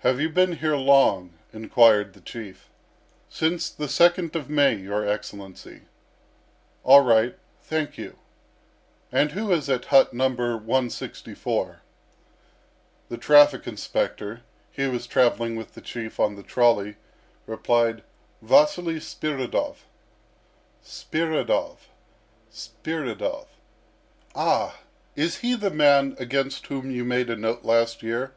"Have 0.00 0.20
you 0.20 0.28
been 0.28 0.58
here 0.58 0.76
long?" 0.76 1.34
inquired 1.52 2.12
the 2.12 2.20
Chief. 2.20 2.68
"Since 3.28 3.70
the 3.70 3.88
second 3.88 4.36
of 4.36 4.48
May, 4.48 4.76
your 4.76 5.04
Excellency." 5.08 5.82
"All 6.84 7.00
right. 7.00 7.36
Thank 7.60 7.98
you. 7.98 8.16
And 9.10 9.32
who 9.32 9.50
is 9.50 9.68
at 9.68 9.86
hut 9.86 10.14
No. 10.14 10.26
164?" 10.28 11.80
The 13.08 13.18
traffic 13.18 13.66
inspector 13.66 14.42
(he 14.70 14.86
was 14.86 15.08
travelling 15.08 15.56
with 15.56 15.74
the 15.74 15.80
Chief 15.82 16.20
on 16.20 16.36
the 16.36 16.44
trolley) 16.44 16.96
replied: 17.46 18.04
"Vasily 18.42 19.00
Spiridov." 19.00 19.86
"Spiridov, 20.84 21.88
Spiridov... 22.52 23.46
Ah! 24.36 24.78
is 25.16 25.38
he 25.38 25.56
the 25.56 25.70
man 25.70 26.14
against 26.20 26.68
whom 26.68 26.92
you 26.92 27.04
made 27.04 27.28
a 27.30 27.34
note 27.34 27.64
last 27.64 28.04
year?" 28.04 28.32